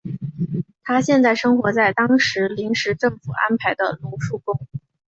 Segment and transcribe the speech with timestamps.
[0.83, 4.67] 他现在生活在当时临时政府安排的龙树宫。